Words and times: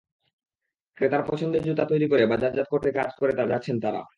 ক্রেতার 0.97 1.23
পছন্দের 1.27 1.61
জুতা 1.63 1.85
তৈরি 1.85 2.07
করে 2.07 2.23
বাজারজাত 2.25 2.67
করতে 2.71 2.89
কাজ 2.91 3.09
করে 3.19 3.33
যাচ্ছেন 3.51 3.75
তাঁরা। 3.79 4.01